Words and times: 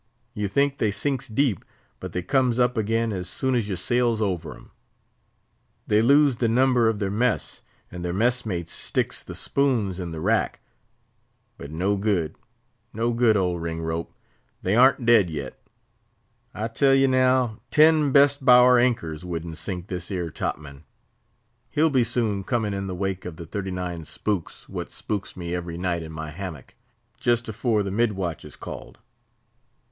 You 0.33 0.47
think 0.47 0.79
they 0.79 0.89
sinks 0.89 1.27
deep, 1.27 1.63
but 1.99 2.11
they 2.11 2.23
comes 2.23 2.57
up 2.57 2.75
again 2.75 3.13
as 3.13 3.29
soon 3.29 3.53
as 3.53 3.69
you 3.69 3.75
sails 3.75 4.19
over 4.19 4.55
'em. 4.55 4.71
They 5.85 6.01
lose 6.01 6.37
the 6.37 6.47
number 6.47 6.89
of 6.89 6.97
their 6.97 7.11
mess, 7.11 7.61
and 7.91 8.03
their 8.03 8.11
mess 8.11 8.43
mates 8.43 8.71
sticks 8.71 9.21
the 9.21 9.35
spoons 9.35 9.99
in 9.99 10.09
the 10.09 10.19
rack; 10.19 10.59
but 11.55 11.69
no 11.69 11.97
good—no 11.97 13.11
good, 13.13 13.37
old 13.37 13.61
Ringrope; 13.61 14.11
they 14.63 14.75
ar'n't 14.75 15.05
dead 15.05 15.29
yet. 15.29 15.61
I 16.51 16.67
tell 16.67 16.95
ye, 16.95 17.05
now, 17.05 17.59
ten 17.69 18.11
best—bower 18.11 18.79
anchors 18.79 19.23
wouldn't 19.23 19.59
sink 19.59 19.85
this 19.85 20.09
'ere 20.09 20.31
top 20.31 20.57
man. 20.57 20.83
He'll 21.69 21.91
be 21.91 22.03
soon 22.03 22.43
coming 22.43 22.73
in 22.73 22.87
the 22.87 22.95
wake 22.95 23.23
of 23.25 23.35
the 23.35 23.45
thirty 23.45 23.69
nine 23.69 24.05
spooks 24.05 24.67
what 24.67 24.89
spooks 24.89 25.37
me 25.37 25.53
every 25.53 25.77
night 25.77 26.01
in 26.01 26.11
my 26.11 26.31
hammock—jist 26.31 27.47
afore 27.49 27.83
the 27.83 27.91
mid 27.91 28.13
watch 28.13 28.43
is 28.43 28.55
called. 28.55 28.97